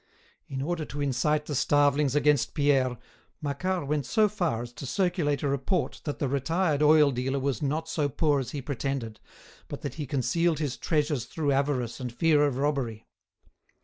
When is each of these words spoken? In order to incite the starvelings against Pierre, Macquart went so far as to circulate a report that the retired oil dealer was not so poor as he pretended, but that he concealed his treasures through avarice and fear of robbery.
In 0.47 0.63
order 0.63 0.83
to 0.83 0.99
incite 1.01 1.45
the 1.45 1.53
starvelings 1.53 2.15
against 2.15 2.55
Pierre, 2.55 2.97
Macquart 3.39 3.85
went 3.85 4.07
so 4.07 4.27
far 4.27 4.63
as 4.63 4.73
to 4.73 4.87
circulate 4.87 5.43
a 5.43 5.47
report 5.47 6.01
that 6.05 6.17
the 6.17 6.27
retired 6.27 6.81
oil 6.81 7.11
dealer 7.11 7.37
was 7.37 7.61
not 7.61 7.87
so 7.87 8.09
poor 8.09 8.39
as 8.39 8.49
he 8.49 8.63
pretended, 8.63 9.19
but 9.67 9.81
that 9.81 9.93
he 10.01 10.07
concealed 10.07 10.57
his 10.57 10.75
treasures 10.75 11.25
through 11.25 11.51
avarice 11.51 11.99
and 11.99 12.11
fear 12.11 12.47
of 12.47 12.57
robbery. 12.57 13.05